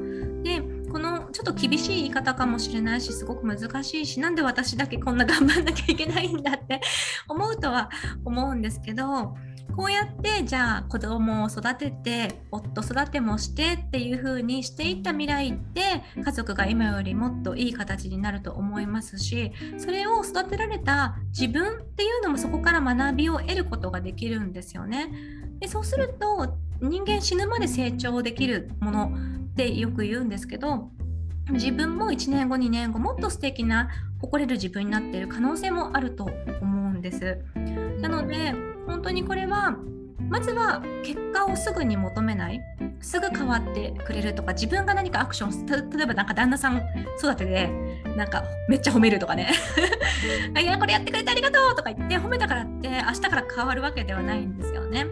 [0.43, 6.81] でこのちょっと厳しい言い方かもしれないしすごく難しいしなんで私だけこんな頑張んなきゃいけないんだって
[7.29, 7.91] 思うとは
[8.25, 9.35] 思うんですけど
[9.77, 25.13] こうやってじゃあ子供を育てて夫育てもしてっていう風にしていった未来って家族が今よりもっといい形になると思いますしそれを育てられた自分っていうのもそこから学びを得ることができるんですよね。
[25.61, 29.13] でそうすると人間死ぬまで成長できるもの
[29.51, 30.91] ってよく言うんですけど
[31.51, 33.89] 自分も1年後2年後もっと素敵な
[34.21, 36.25] 誇れる自分になっている可能性もあると
[36.61, 37.39] 思うんです。
[38.01, 38.55] なので
[38.87, 39.77] 本当にこれは
[40.29, 42.61] まずは結果をすぐに求めない
[43.01, 46.83] すぐ変わってくれるとか自分が何かアクション例えばなんか旦那さん
[47.19, 47.71] 育てで
[48.17, 49.53] なんかめっちゃ褒めるとかね
[50.61, 55.07] いやこれやってくれてありがとうとか言って褒めたからって明日から変わるわけではないんですよね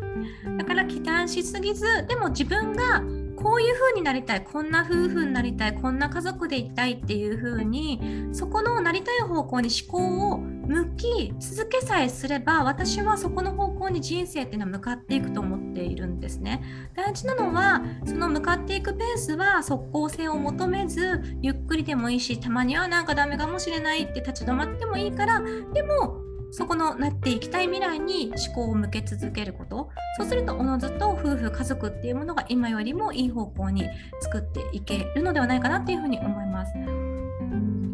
[0.58, 3.02] だから期待しすぎずでも自分が
[3.36, 8.00] こういう風になりたいこんな夫婦になりたいこんな家族でいたいっていう風に
[8.32, 16.62] そこのなりたい方向に思考を向き続けさえすれば私はそこの方向に人生っていうのは向かっていくと思っているんですね。
[16.94, 25.40] 大事なのはその向かっていくペースは即効性を求めずゆっくりでもいいしたまにはなんかダメかもしれないって立ち止まってもいいから
[25.72, 26.25] でも
[26.56, 29.90] そこのなっていきたい未来に思考を向け続けること。
[30.16, 33.86] そうするとおのずと夫婦家族っていうものが今よりもいい方向に
[34.20, 36.72] 作っていけるのではないかなっていうふうに思います。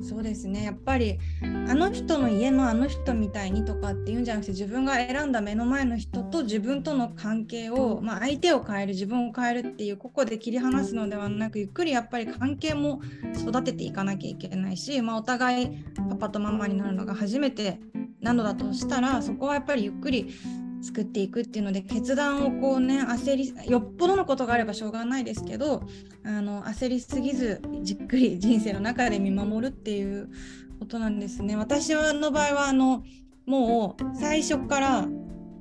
[0.08, 0.62] そうですね。
[0.62, 13.00] やっぱりあの人の家のあの人みたいにとかっていうんじゃなくて自分が選んだ目の前の人と自分との関係を、まあ、相手を変える自分を変えるっていうここで切り離すのではなくゆっくりやっぱり関係も
[13.36, 17.80] 育てていかなきゃいけないし、まあ、お互いパパとママになるのが初めて
[18.22, 20.32] なのだとしたらそこはやっぱりゆっくり
[20.82, 25.82] 作っていくっていうので決断をこうね焦りよっぽどのことがあればしょうがないですけど
[26.24, 30.30] あの焦りすぎずじっくり人生の中で見守るっていう
[30.80, 31.54] ことなんですね。
[31.54, 33.04] 私の場合はあの
[33.46, 35.08] もう最初から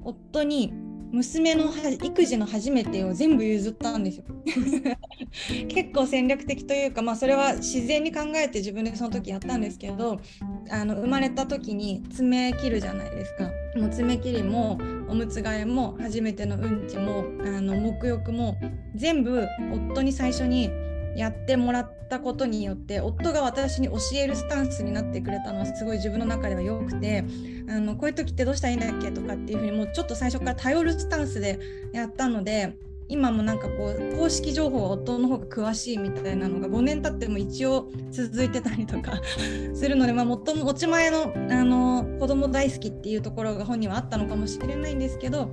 [0.03, 0.73] 夫に
[1.11, 1.65] 娘の
[2.01, 4.23] 育児の初めてを全部譲ったんですよ
[5.67, 10.21] 結構戦略的というか、まあ、それは自然に考えて自分でその時やったんですけど
[10.69, 13.49] あの生まれた時に爪切るじゃないですか。
[13.79, 18.57] もう爪切りもおむつ替えも初めてのうんちもあの沐浴も
[18.95, 19.47] 全部
[19.89, 20.69] 夫に最初に
[21.15, 27.23] やってもらったことによって夫が私に教えるスタンスになってくれたのはすごい自分の中では良くて
[27.69, 31.59] あのこういう時ってどうしたらいいんだっけとかっていうふうにもうちょっと最初から頼るスタンスで
[31.93, 32.73] やったので
[33.11, 39.21] 今もなんかこう公式情報は夫の方が詳しいみたいなのが5年経っても一応続いてたりとか
[39.75, 45.51] するので、まあ、最も落ち前のあの子供大好きっていうところが本人はあったのかもしれないんですけど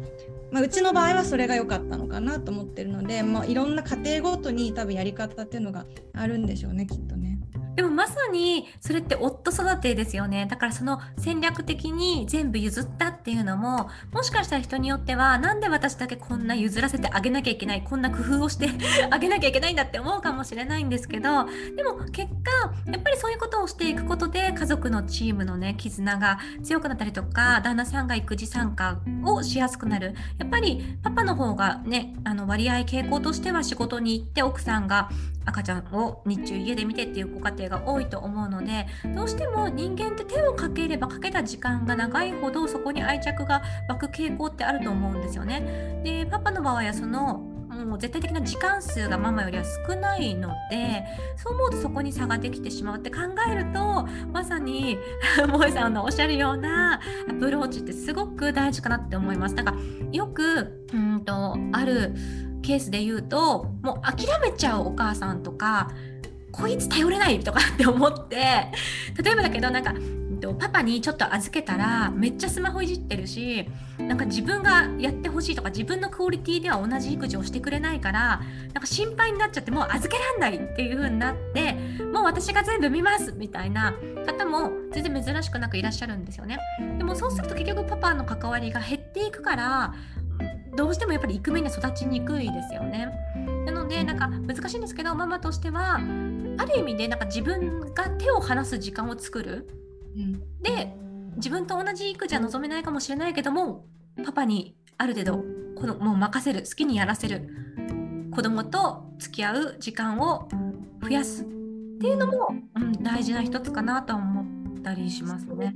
[0.50, 7.37] まあ、うちの場合はそれが良かったのかなと思ってるので、まあ、いろんな家庭ごとに多分やり方っていうのがあるんでしょうねきっとね。
[7.78, 10.46] でもまさにそれって夫育てですよね。
[10.50, 18.68] だからその戦略的に全部譲ったっていうのももしかしたら人によっては何で私だけこんな譲らせてあげなきゃいけないこんな工夫をして
[19.12, 21.44] あげなきゃいけないんだって思うかもしれないんですけど
[21.76, 30.16] でも結果やっぱりそういうことをしていくことで家族のチームのね絆が強くなったりとか旦那さんが育児参加をしやすくなる。
[30.38, 35.10] やっぱりパパの方がねあの割合傾向としては仕事に行って奥さんが
[35.48, 46.00] 赤ちゃんを日中家で見てっていうご家庭が多いと思うのでどうしても人間って手をかければかけた時間が長いほどそこに愛着が湧く傾向ってあると思うんですよね。
[46.04, 47.38] でパパの場合はその
[47.84, 51.04] もう絶対的な時間数がママよりは少ないので
[51.36, 53.18] そう思うとそこに差ができてしまうって考
[53.50, 54.98] えるとまさに
[55.46, 59.54] 萌えさんのおっしゃるようなアプローチってすごく大事かなって思います。
[59.54, 59.74] だか
[60.12, 62.14] よくうんとある
[62.62, 65.90] ケースで言うともう諦めちゃうお母さんとか
[66.52, 68.36] こいつ頼れないとかって思って
[69.22, 69.94] 例えばだけどなんか
[70.54, 73.68] パパにちょっと預けたらめっちゃスマホいじってるし
[73.98, 78.40] なんか自分がやってほしいとか自分のクオリティでは同じ育児をしてくれないから
[78.72, 81.72] なんか心配になっちゃってもう預けらんないっていう風になって
[82.12, 83.94] もう私が全部見ますみたいな
[84.26, 86.58] 方も全然珍しくなくいらっしゃるんですよね。
[86.98, 89.94] でもそうすると結局パパの関わりが減っていくから
[90.78, 93.08] どうしてもやっぱりイクメンに育ちにくいですよね。
[93.66, 99.68] なのでなんか難しいんですけどママとしてはある意味でなんか自分が手を離す時間を作る。
[100.16, 100.94] うん、で
[101.34, 103.86] 自分と同じ育児は望めないかもしれないけども
[104.24, 107.48] パパにある程度このもう任せる好きにやらせる
[108.30, 110.48] 子供と付き合う時間を
[111.02, 111.44] 増やすっ
[112.00, 115.74] ていうのも、うん、大事な一つかなと思ったりしますね。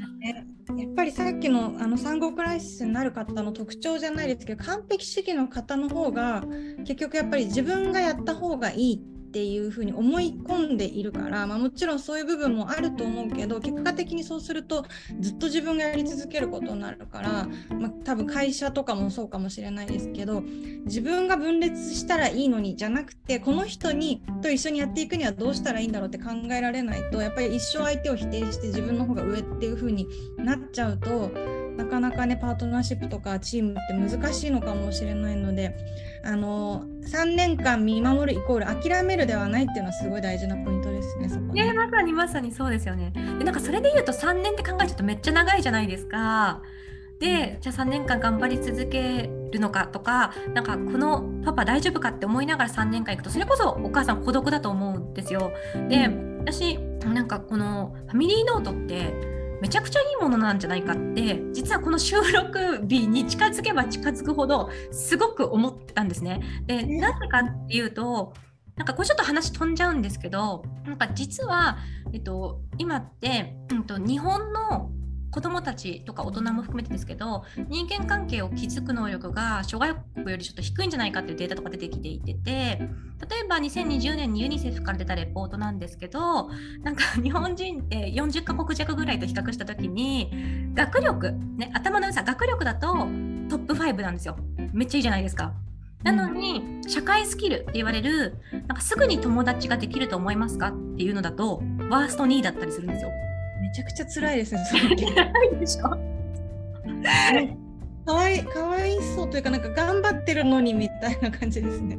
[0.76, 6.44] やっぱりさっきのあの産後クライシスになる方の特徴じゃないですけど完璧主義の方の方が
[6.78, 9.02] 結局やっぱり自分がやった方がいい
[9.32, 14.84] っていうふうに思い込んでいるから、まあ、もちろんそういう部分もあると思うけど結果的にそうすると
[15.20, 20.42] ずっと自分がやり続けることになるから、まあ、多分会社とかもそうかもしれないですけど
[20.84, 30.06] 自分が分裂したらいいのにじゃなくてこの人にと一緒にやっていくにはどうしたらいいんだろうって考えられないとやっぱり一生相手を否定して自分の方が上っていう風に
[30.36, 31.30] なっちゃうと
[31.76, 35.74] なかなかねパートナーシップとかチームって難しいのかもしれないので
[36.24, 41.28] あの3年間見守るイコール諦めるではないっていうのはすごい大事なポイントですね。
[41.28, 43.12] そこねまさにまさにそうですよね。
[43.38, 46.62] でなんかそれで言うと3年って考えちゃうとめっちゃ長いじゃないですか。
[47.18, 55.52] でじゃあ3年間頑張り続けるのかとかなんかこのパパ大丈夫かって思いながら3年間行くとそれこそお母さん孤独だと思うんですよ。
[55.88, 56.10] で
[56.40, 59.31] 私なんかこのファミリーノートって
[59.62, 66.42] めちゃくちゃいいものなんじゃないかって実はこの収録日に近づけば近づくほどすごく思ったんですね。
[66.66, 68.34] でなぜかっていうと
[68.74, 71.78] なんかこれちょっと話飛んじゃうんですけどなんか実は、
[72.12, 74.90] えっと、今って、うんと、日本の
[75.32, 82.78] 子どもたちとか大人も含めてですけど人間関係を築く能力が諸外国よりちょっと低いんじゃないかっていうデータとか出てきていてて例
[83.44, 86.50] えば2020年にユニセフから出たレポートなんですけど
[86.82, 90.30] なんか日本人って40カ国弱ぐらいと比較した時に
[90.74, 94.36] 学力、ね、頭の良さ学力だとトップ5なんですよ
[94.72, 95.54] めっちゃいいじゃないですか。
[96.02, 103.10] なのに、社会スキルって言われるなんかすぐに友達ができると思いますかっていうのだとワースト2位だったりするんですよ。
[103.72, 104.64] めちゃくちゃ辛いですね。
[104.68, 104.96] そのい
[105.58, 105.82] でしょ。
[108.04, 111.98] かわいかわいそうというかなんか頑張ってるのにみたいな感じですね。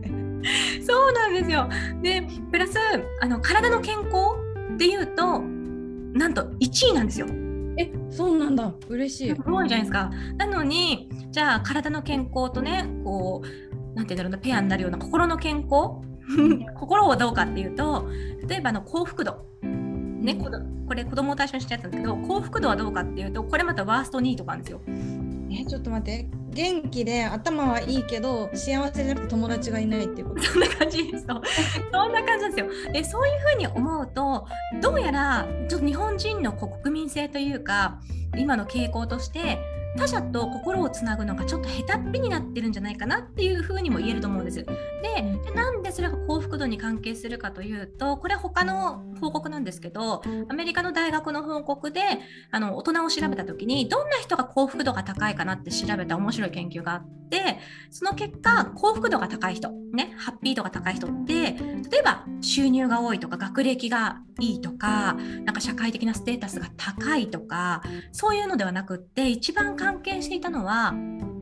[0.86, 1.68] そうなんですよ。
[2.04, 2.22] で
[2.52, 2.78] プラス
[3.22, 4.36] あの体の健康
[4.76, 7.28] っていうとなんと1位なんですよ。
[7.78, 9.36] えそうなんだ嬉しい。
[9.36, 10.12] すごいじゃないですか。
[10.38, 16.04] なのにじゃあ体の健康とねこうなんていうんだろうなペアになるような心の健康？
[16.80, 18.08] 心はどうかっていうと
[18.48, 19.46] 例えばの幸福度
[20.24, 20.36] ね、
[20.88, 24.82] これ子供を対象にしてやったんですけど幸福度はどうかっていうとこれまたワースト2位とかあるんですよ。
[25.52, 26.28] えちょっと待って。
[26.54, 30.44] 元気で頭はいいけど幸せじゃなくて友達がいないっていうこと？
[30.44, 31.12] そんな感じ。
[31.12, 31.42] ですそ
[31.92, 32.94] そんな感じなんですよ。
[32.94, 34.48] でそういうふうに思うと
[34.82, 38.00] どうやらちょっと日本人の国民性というか
[38.38, 39.60] 今の傾向として
[39.98, 44.66] 他者と心をつなぐのがちょっと下手っぴになってるんじゃないかなっていうふうにも言えると思うんです。
[44.66, 45.22] で
[45.54, 52.02] なんでそれが幸福度に関係するかというとこれは他の報告なんですけどアメリカの大学の報告で
[52.52, 57.60] あの大人を調べた時にどんな人が幸福度が高いかなって調べた面白い研究があって
[57.92, 65.14] その結果幸福度が高い人、ね、ハッピー度が高い人って例えば収入が多いとか学歴がいいとか
[65.44, 70.94] なんか社会的なステータスが高いとかそういうのではなくって一番関係していたのは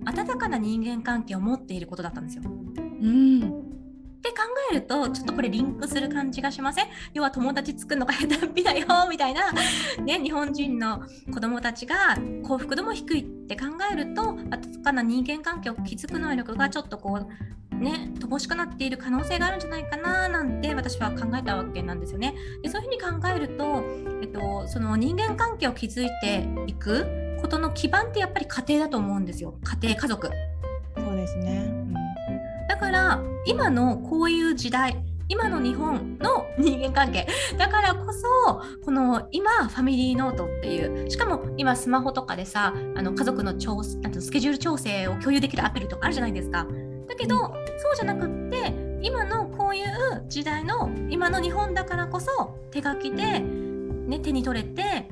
[0.06, 2.44] 温かな人間関係を持っていることだったんですよ。
[2.46, 4.36] うんって考
[4.72, 6.88] えるとちょっとこれリンクする感じがしません？
[7.14, 9.52] 要は友達作るのが下手っぴだよみたいな、
[10.04, 17.28] ね、日本人の子供たちが幸福度も低いって考えると温かな人間関係を築く能力がちょっとこ
[17.72, 22.36] うね乏しくなっている可能性があるんじゃないかななんて私は考えたわけなんですよね。
[22.62, 23.84] でそういうふうに考えると、
[24.22, 29.56] えっと、その人間関係を築いていくことの基盤ってやっぱり家庭だと思うんですよ。
[29.64, 30.30] 家庭家族。
[30.98, 31.94] そうですね、うん、
[32.68, 34.98] だから今のこういう時代
[35.30, 37.26] 今の日本の人間関係
[37.58, 46.68] だからこそこの今ファミリーノートっていうしかも今スマホとかでさあの家族の調なんてスケジュール調整を共有できるアプリとかあるじゃないですか。
[47.08, 47.54] だけどそ
[47.92, 55.08] うじゃなくって今のこういう時代の今の日本だからこそ手書きで、ね、手に取れて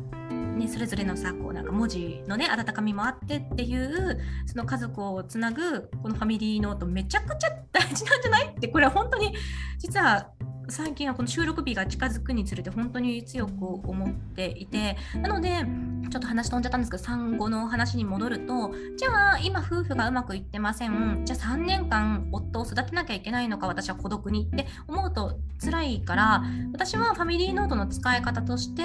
[0.60, 8.48] ね、それぞれのさこうなんか文字のね温かみもあってっていうその家族をつなぐこのファミリーノートめちゃくちゃ大事なんじゃない？
[8.48, 9.34] ってこれは本当に
[9.78, 10.30] 実は
[10.70, 15.66] 最近はこの収録日が近づくにつれて本当に強く思っていてなので
[16.10, 21.22] ちょっと話飛んじゃったんですけど産後の話に戻るとじゃあ今夫婦がうまくいってません。
[21.26, 24.50] じゃあ3年間夫を育てなきゃいけないのか私は孤独に。
[24.52, 28.84] って思うと辛いから私はファミリーノートの使い方として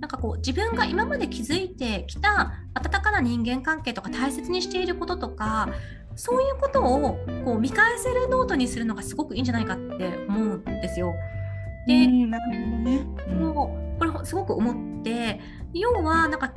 [0.00, 5.68] なんかこう自分が今まで築いてきた温かな人間関係とか大切にしていることとか
[6.16, 11.14] そういうことをこう見返せるノートにするのがすごくいいんじゃないかって思うんですよ。
[11.86, 13.00] で、なるほどね、
[13.34, 15.40] もうこれすごく思って
[15.72, 16.52] 要はなんか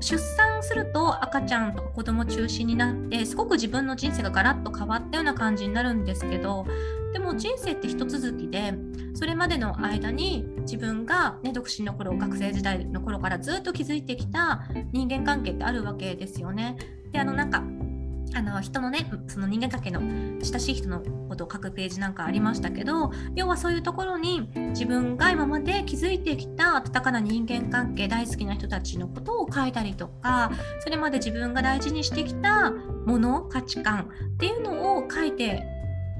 [0.00, 6.66] 出産すると赤ちゃんとか子供中心になってすごく自分の人生がガラッと変わったような感じになるんですけど
[7.12, 8.74] でも人生って一続きで
[9.14, 16.76] それまでの間に自分が、ね、独身の頃学生時代の頃からずっと築いてきた人間関係ってあるわけですよね。
[17.10, 17.62] であのなんか
[18.34, 30.50] あの人のねその人間関係の親しい人のことを書くページなんかありましたけど要はそういうところに自分が今まで築いてきた温かな人間関係大好きな人たちのことを書いたりとか
[30.80, 35.62] それまで自分が大事にしてきたもの価値観っていうのを書いて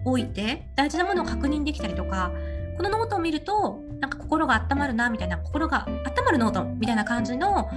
[0.04, 2.32] おいて大事なものを確認できたりとか
[2.76, 7.68] このノートを見るとなんか心が温まるなみたいな心が温まるノートみたいな感じの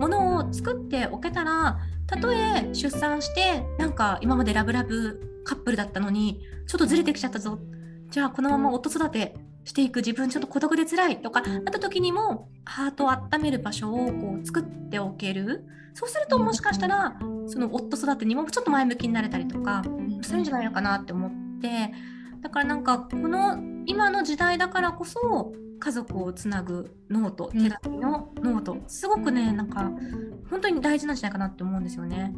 [0.00, 7.58] ものを作っておけたらたとえ出産してなんか今までラブラブカップルだったのにちょっとずれてきちゃったぞ。
[8.08, 9.96] じゃあこのまま夫育てしていく。
[9.96, 11.22] 自分ちょっと孤独で辛い。
[11.22, 15.64] とかあった時にもハートを温める場所をこう作っておける。
[15.94, 19.82] そうするともしかしたらその夫育てにもちょっと前向きになれたりとか
[20.22, 21.30] するんじゃないのかなって思っ
[21.60, 21.92] て。
[22.40, 29.90] だからなんかこの今の時代だからこそ家族をつなぐノートテラピーのノート、すごくねなんか
[30.50, 32.32] 本当に大事なんじゃないかなって思うんですよね。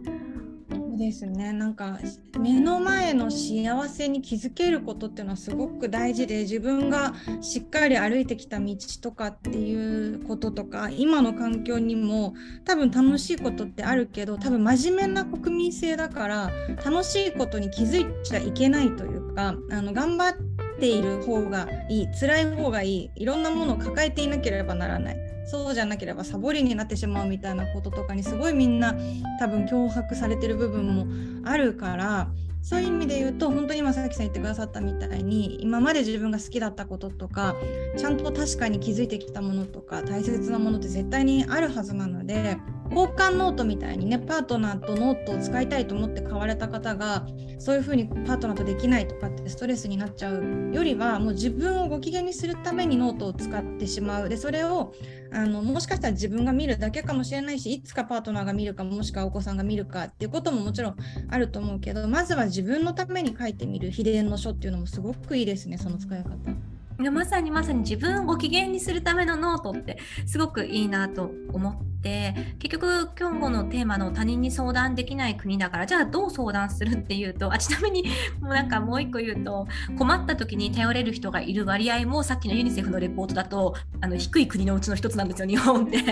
[0.70, 1.52] そうですね。
[1.52, 1.98] なんか
[2.38, 12.34] 目の前の幸せに気づけることっていうのはすごく大事で自分がしっかり歩いてきた道とかっていうこととか今の環境にも
[12.64, 16.50] 多分楽しいことってあるけど多分真面目な国民性だから
[16.84, 20.51] 楽しいことに気づいちゃいけないというかあの頑張って
[20.82, 25.16] ている方がいい辛い方がいいいろんなものを抱えていなければならない。
[25.46, 28.94] そうじゃなければサボりになってしまうみたいなこととかにすごいみんな
[29.38, 31.06] 多分脅迫されてる部分も
[31.48, 32.28] あるから
[32.62, 37.56] そういう意味で言うと本当に今佐々木さん言ってくださったみたいに今まで自分が好きだったこととか
[37.96, 42.56] ちゃんと確かに築いてきたものとか大切なものって絶対にあるはずなので
[42.90, 47.26] 交換ノートみたいにねパートナーとノートを使いたいと思って買われた方が
[47.58, 54.28] そういうふうにパートナーとできないとかってストレスになっちゃうよりはもう自分をご機嫌にするためにノートを使ってしまう。
[54.28, 54.92] でそれを
[55.34, 60.96] あのもしかしたら自分が見るだけかもしれないしいつかパートナーが見るかもしくはお子さんが見るかっていうことももちろん
[61.30, 66.71] あると思うけどまずは自分のために書いてみる秘伝の書っていうのもすごくいいですねその使い方。
[66.98, 78.04] まさにまさに自分をご機嫌にするためのノートってすごくいいなと思って結局今日のテーマの他人に相談できない国だからじゃあどう相談するっていうとあちなみに
[78.40, 79.66] もうなんかもう一個言うと
[79.98, 86.02] 困った時に頼れる人がいる割合もさっきのユニセフのレポートだとあの低い国のうちの一つなんですよ日本って。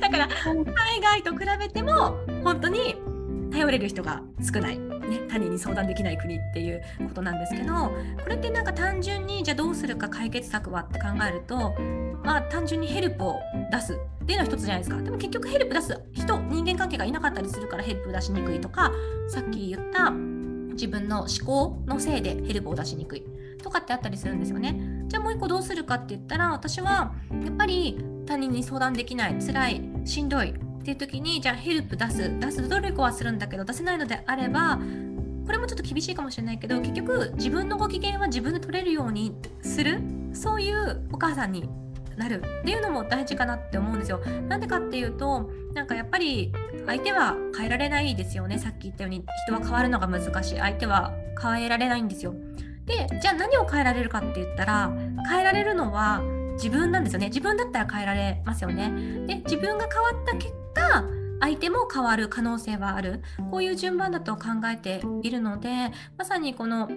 [0.00, 2.96] だから海外と比べても本当に
[3.50, 11.74] 頼れる人が少ない、ね、他人に相談できない国っていうことなんですけどこれってなんか単純にじゃあどうするか解決策はって考えると
[12.24, 13.40] まあ単純にヘルプを
[13.70, 15.02] 出すっていうのは一つじゃないですか。
[15.02, 18.92] でも結局ヘルプ出す人人間関係がいなかったりするからヘルプ出しにくいとか
[19.28, 23.22] さっき言った自分の思考のせいでヘルプを出しにくい
[23.62, 24.76] とかってあったりするんですよね。
[25.08, 34.78] じゃあもう一個どうするかって言ったら私はやっぱり他人に相談できない辛いしんどいっていう時にじゃあヘルプ出す出す努力はするんだけど出せないのであれば
[35.46, 40.02] これもちょっと厳しいかもしれないけど結局自分のご機嫌は自分で取れるようにする
[40.34, 41.66] そういうお母さんに
[42.18, 44.18] なるっていうのも大事かなって思うんですよ。
[44.46, 46.52] なんでかっていうとなんかやっぱり
[46.86, 52.34] 相手は変えられないですよねさっき言ったように人は変わるのが難しい相手は変えられないんですよ。
[52.84, 54.92] でじゃあ何を変えられるかって言ったら
[55.30, 56.20] 変えられるのは
[56.56, 58.92] 自分なんですよね自分だったら変えられますよね。
[59.26, 61.04] で自分が変わった結果
[61.40, 63.22] 相手も変わる可能性はある。
[63.50, 66.90] こういう順番だと考えているのでまさにこの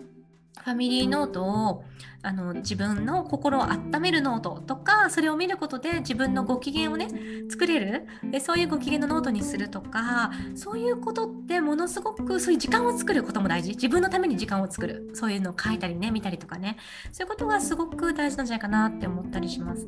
[0.64, 1.84] ファミリーノートを
[2.24, 7.10] あの自分の心を温めるノートとかそれを見ることで自分のご機嫌をね
[7.50, 8.08] 作れる。
[8.24, 13.72] でそういうご機嫌のノートにするとかそういうことってものすごくそういう時間を作ることも大事。
[13.72, 15.12] 自分のために時間を作る。
[15.14, 16.78] そういうのを書いたりね見たりとかね。
[17.12, 19.88] そういうことがすごく大事なんじゃないかなって思ったりします。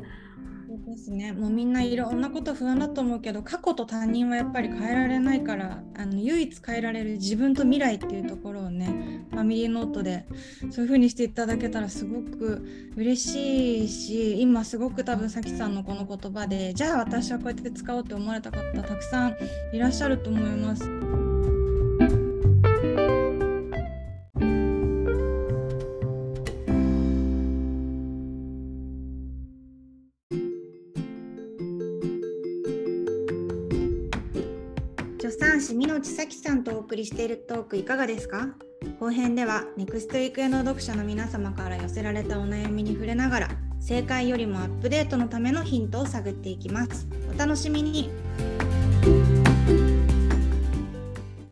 [0.90, 10.26] ですねもうみんないろんなこと不安だと思うけど過去と他人はやっぱり変えられないからあの唯一変えられる自分と未来っていうところをねファミリーノートで
[10.72, 19.36] そういう風にしていただけたらすごく嬉しいし今すごく多分さきさんのこの言葉でじゃあ私はこうやって使おうって思われた方たくさん
[19.74, 21.29] いらっしゃると思います。
[35.70, 38.48] 師美濃千咲さんとお送りしているトークいかがですか？
[39.00, 43.50] 後編ではネクストウィークへの読者の皆様から寄せられたお悩みに触れながら
[43.80, 47.08] 正解よりもアップデートのためのヒントを探っていきます。
[47.32, 48.10] お楽しみに。